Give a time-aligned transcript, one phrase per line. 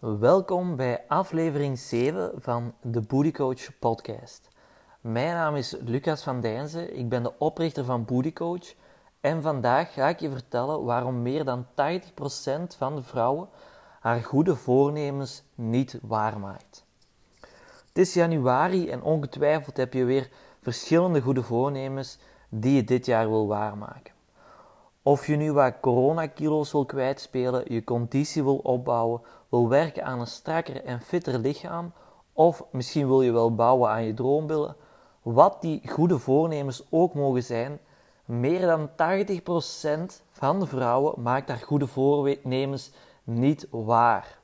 [0.00, 4.48] Welkom bij aflevering 7 van de Booty Coach podcast.
[5.00, 8.74] Mijn naam is Lucas van Dijnzen, ik ben de oprichter van Booty Coach
[9.20, 11.68] en vandaag ga ik je vertellen waarom meer dan 80%
[12.76, 13.48] van de vrouwen
[14.00, 16.84] haar goede voornemens niet waarmaakt.
[17.88, 20.30] Het is januari en ongetwijfeld heb je weer
[20.62, 24.09] verschillende goede voornemens die je dit jaar wil waarmaken.
[25.10, 30.26] Of je nu wat coronakilo's wil kwijtspelen, je conditie wil opbouwen, wil werken aan een
[30.26, 31.92] strakker en fitter lichaam,
[32.32, 34.76] of misschien wil je wel bouwen aan je droombillen,
[35.22, 37.78] wat die goede voornemens ook mogen zijn,
[38.24, 38.92] meer dan 80%
[40.30, 42.92] van de vrouwen maakt haar goede voornemens
[43.24, 44.38] niet waar.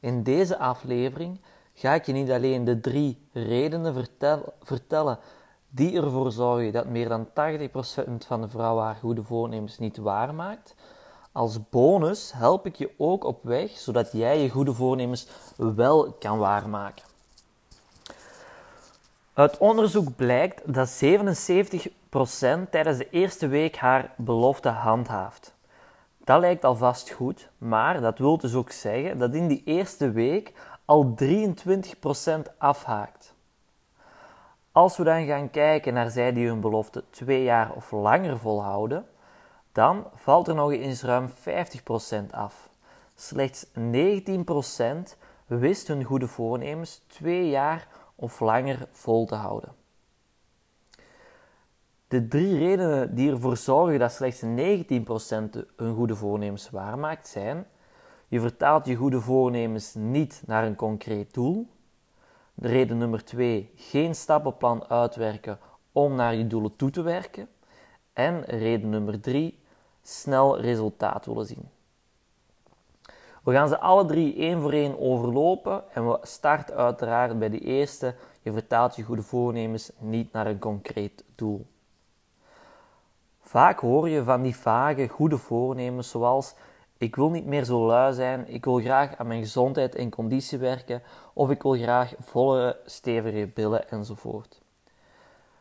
[0.00, 1.40] In deze aflevering
[1.74, 5.18] ga ik je niet alleen de drie redenen vertel, vertellen
[5.68, 7.30] die ervoor zorgen dat meer dan 80%
[8.26, 10.74] van de vrouwen haar goede voornemens niet waarmaakt.
[11.32, 16.38] Als bonus help ik je ook op weg zodat jij je goede voornemens wel kan
[16.38, 17.04] waarmaken.
[19.32, 25.54] Uit onderzoek blijkt dat 77% tijdens de eerste week haar belofte handhaaft.
[26.24, 30.52] Dat lijkt alvast goed, maar dat wil dus ook zeggen dat in die eerste week
[30.84, 31.26] al 23%
[32.58, 33.34] afhaakt.
[34.78, 39.06] Als we dan gaan kijken naar zij die hun belofte twee jaar of langer volhouden,
[39.72, 41.32] dan valt er nog eens ruim 50%
[42.30, 42.68] af.
[43.14, 43.70] Slechts 19%
[45.46, 49.72] wist hun goede voornemens twee jaar of langer vol te houden.
[52.08, 54.46] De drie redenen die ervoor zorgen dat slechts 19%
[55.76, 57.66] hun goede voornemens waarmaakt zijn:
[58.28, 61.68] je vertaalt je goede voornemens niet naar een concreet doel.
[62.60, 65.58] De reden nummer 2: geen stappenplan uitwerken
[65.92, 67.48] om naar je doelen toe te werken.
[68.12, 69.58] En reden nummer 3:
[70.02, 71.68] snel resultaat willen zien.
[73.42, 77.58] We gaan ze alle drie één voor één overlopen en we starten uiteraard bij de
[77.58, 78.14] eerste.
[78.42, 81.66] Je vertaalt je goede voornemens niet naar een concreet doel.
[83.40, 86.54] Vaak hoor je van die vage goede voornemens zoals
[86.98, 90.58] ik wil niet meer zo lui zijn, ik wil graag aan mijn gezondheid en conditie
[90.58, 94.60] werken of ik wil graag volle, stevige billen enzovoort.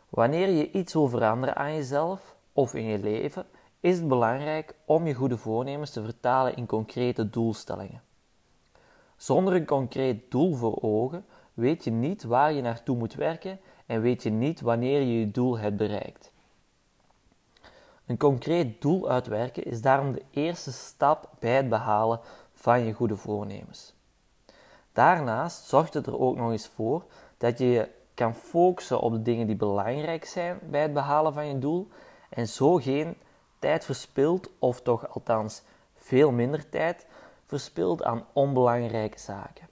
[0.09, 3.45] Wanneer je iets wil veranderen aan jezelf of in je leven,
[3.79, 8.01] is het belangrijk om je goede voornemens te vertalen in concrete doelstellingen.
[9.15, 14.01] Zonder een concreet doel voor ogen weet je niet waar je naartoe moet werken en
[14.01, 16.31] weet je niet wanneer je je doel hebt bereikt.
[18.07, 22.19] Een concreet doel uitwerken is daarom de eerste stap bij het behalen
[22.53, 23.93] van je goede voornemens.
[24.91, 27.05] Daarnaast zorgt het er ook nog eens voor
[27.37, 31.47] dat je je kan focussen op de dingen die belangrijk zijn bij het behalen van
[31.47, 31.87] je doel
[32.29, 33.17] en zo geen
[33.59, 35.61] tijd verspilt, of toch althans
[35.95, 37.05] veel minder tijd
[37.45, 39.67] verspilt aan onbelangrijke zaken.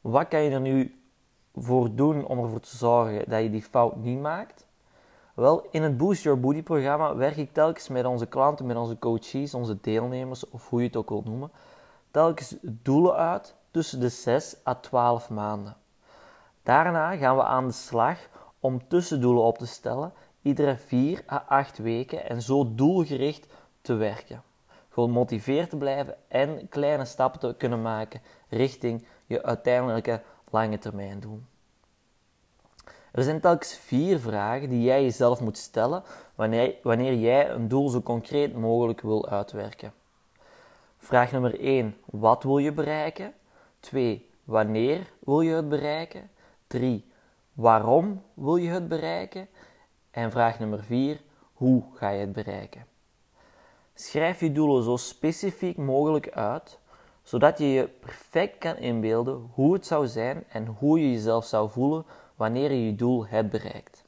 [0.00, 1.00] Wat kan je er nu
[1.54, 4.67] voor doen om ervoor te zorgen dat je die fout niet maakt?
[5.38, 8.98] Wel, in het Boost Your Booty programma werk ik telkens met onze klanten, met onze
[8.98, 11.50] coaches, onze deelnemers, of hoe je het ook wilt noemen,
[12.10, 15.76] telkens doelen uit tussen de 6 à 12 maanden.
[16.62, 18.18] Daarna gaan we aan de slag
[18.60, 20.12] om tussendoelen op te stellen
[20.42, 23.46] iedere 4 à 8 weken en zo doelgericht
[23.80, 24.42] te werken.
[24.88, 31.40] Gemotiveerd te blijven en kleine stappen te kunnen maken richting je uiteindelijke lange termijn doel.
[33.12, 36.02] Er zijn telkens vier vragen die jij jezelf moet stellen
[36.34, 39.92] wanneer, wanneer jij een doel zo concreet mogelijk wil uitwerken.
[40.98, 41.96] Vraag nummer 1.
[42.04, 43.34] Wat wil je bereiken?
[43.80, 44.30] 2.
[44.44, 46.30] Wanneer wil je het bereiken?
[46.66, 47.12] 3.
[47.52, 49.48] Waarom wil je het bereiken?
[50.10, 51.20] En vraag nummer 4.
[51.52, 52.86] Hoe ga je het bereiken?
[53.94, 56.78] Schrijf je doelen zo specifiek mogelijk uit,
[57.22, 61.70] zodat je je perfect kan inbeelden hoe het zou zijn en hoe je jezelf zou
[61.70, 62.04] voelen
[62.38, 64.04] wanneer je je doel hebt bereikt.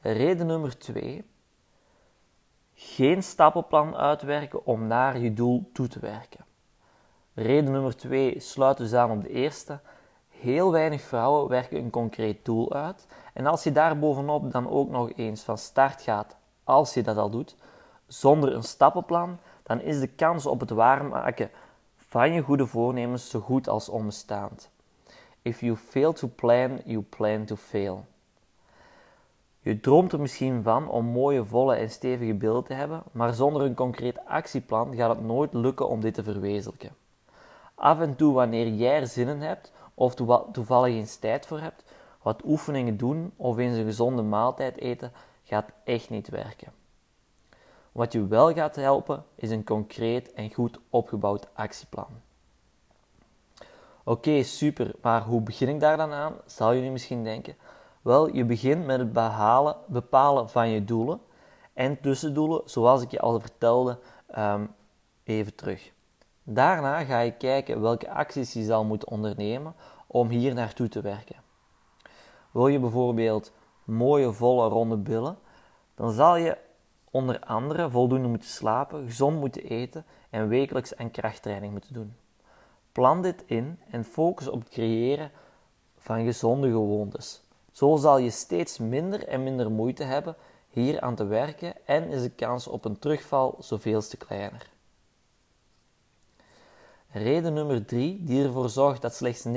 [0.00, 1.24] Reden nummer 2.
[2.74, 6.44] Geen stappenplan uitwerken om naar je doel toe te werken.
[7.34, 9.80] Reden nummer 2 sluit dus aan op de eerste.
[10.28, 13.06] Heel weinig vrouwen werken een concreet doel uit.
[13.34, 17.16] En als je daar bovenop dan ook nog eens van start gaat, als je dat
[17.16, 17.56] al doet,
[18.06, 21.50] zonder een stappenplan, dan is de kans op het waarmaken
[21.96, 24.71] van je goede voornemens zo goed als onbestaand.
[25.42, 28.06] If you fail to plan, you plan to fail.
[29.60, 33.62] Je droomt er misschien van om mooie, volle en stevige beelden te hebben, maar zonder
[33.62, 36.94] een concreet actieplan gaat het nooit lukken om dit te verwezenlijken.
[37.74, 40.14] Af en toe, wanneer jij er zin in hebt of
[40.52, 41.84] toevallig eens tijd voor hebt,
[42.22, 45.12] wat oefeningen doen of eens een gezonde maaltijd eten,
[45.44, 46.72] gaat echt niet werken.
[47.92, 52.20] Wat je wel gaat helpen is een concreet en goed opgebouwd actieplan.
[54.04, 56.34] Oké, super, maar hoe begin ik daar dan aan?
[56.46, 57.56] Zal nu misschien denken.
[58.02, 61.20] Wel, je begint met het behalen, bepalen van je doelen
[61.72, 63.98] en tussendoelen, zoals ik je al vertelde,
[64.38, 64.74] um,
[65.24, 65.92] even terug.
[66.42, 69.74] Daarna ga je kijken welke acties je zal moeten ondernemen
[70.06, 71.36] om hier naartoe te werken.
[72.50, 73.52] Wil je bijvoorbeeld
[73.84, 75.38] mooie, volle, ronde billen,
[75.94, 76.58] dan zal je
[77.10, 82.16] onder andere voldoende moeten slapen, gezond moeten eten en wekelijks aan krachttraining moeten doen.
[82.92, 85.30] Plan dit in en focus op het creëren
[85.98, 87.42] van gezonde gewoontes.
[87.72, 90.36] Zo zal je steeds minder en minder moeite hebben
[90.68, 94.70] hier aan te werken en is de kans op een terugval zoveel te kleiner.
[97.10, 99.50] Reden nummer 3 die ervoor zorgt dat slechts 19%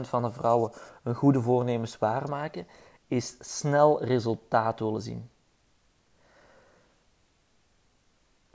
[0.00, 0.72] van de vrouwen
[1.02, 2.66] een goede voornemens waarmaken,
[3.06, 5.30] is snel resultaat willen zien.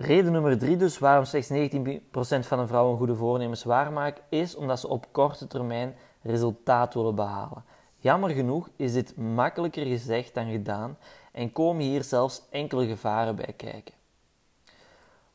[0.01, 1.53] Reden nummer 3 dus waarom slechts 19%
[2.47, 7.63] van de vrouwen goede voornemens waarmaken, is omdat ze op korte termijn resultaat willen behalen.
[7.97, 10.97] Jammer genoeg is dit makkelijker gezegd dan gedaan
[11.31, 13.93] en komen hier zelfs enkele gevaren bij kijken.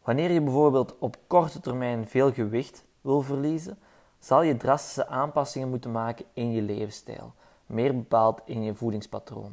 [0.03, 3.79] Wanneer je bijvoorbeeld op korte termijn veel gewicht wil verliezen,
[4.19, 7.33] zal je drastische aanpassingen moeten maken in je levensstijl,
[7.67, 9.53] meer bepaald in je voedingspatroon.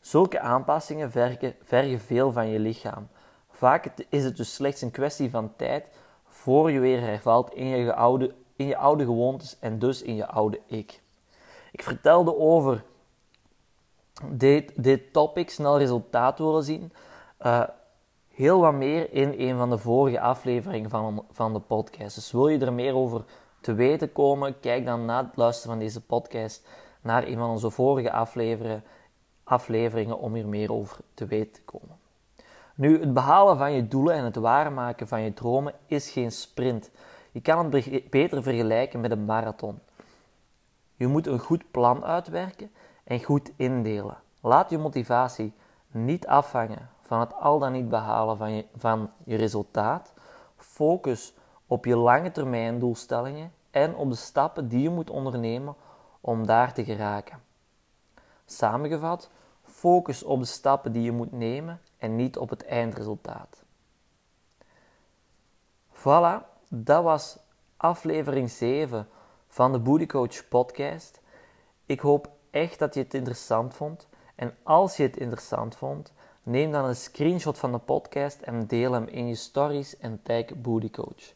[0.00, 3.08] Zulke aanpassingen vergen, vergen veel van je lichaam.
[3.56, 5.86] Vaak is het dus slechts een kwestie van tijd
[6.28, 10.26] voor je weer hervalt in je oude, in je oude gewoontes en dus in je
[10.26, 11.00] oude ik.
[11.72, 12.84] Ik vertelde over
[14.30, 16.92] dit, dit topic, snel resultaat willen zien.
[17.40, 17.62] Uh,
[18.28, 22.14] heel wat meer in een van de vorige afleveringen van, van de podcast.
[22.14, 23.24] Dus wil je er meer over
[23.60, 26.66] te weten komen, kijk dan na het luisteren van deze podcast
[27.00, 28.84] naar een van onze vorige afleveringen,
[29.44, 32.05] afleveringen om hier meer over te weten te komen.
[32.76, 36.90] Nu, het behalen van je doelen en het waarmaken van je dromen is geen sprint.
[37.32, 39.78] Je kan het beter vergelijken met een marathon.
[40.94, 42.70] Je moet een goed plan uitwerken
[43.04, 44.16] en goed indelen.
[44.40, 45.52] Laat je motivatie
[45.90, 50.12] niet afhangen van het al dan niet behalen van je, van je resultaat.
[50.56, 51.34] Focus
[51.66, 55.74] op je lange termijn doelstellingen en op de stappen die je moet ondernemen
[56.20, 57.42] om daar te geraken.
[58.46, 59.30] Samengevat,
[59.86, 63.62] focus op de stappen die je moet nemen en niet op het eindresultaat.
[65.92, 67.38] Voilà, dat was
[67.76, 69.08] aflevering 7
[69.48, 71.20] van de Booty Coach podcast.
[71.84, 74.08] Ik hoop echt dat je het interessant vond.
[74.34, 76.12] En als je het interessant vond,
[76.42, 80.44] neem dan een screenshot van de podcast en deel hem in je stories en tag
[80.56, 81.34] Booty Coach.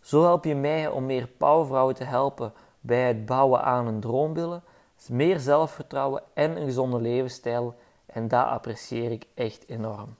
[0.00, 4.62] Zo help je mij om meer powervrouwen te helpen bij het bouwen aan een droombillen,
[5.06, 7.74] meer zelfvertrouwen en een gezonde levensstijl.
[8.06, 10.16] En dat apprecieer ik echt enorm.